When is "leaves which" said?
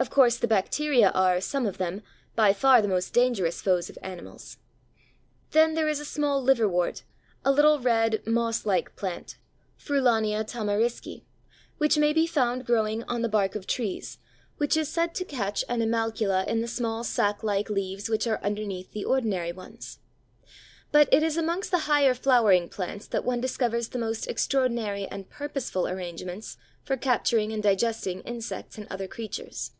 17.68-18.28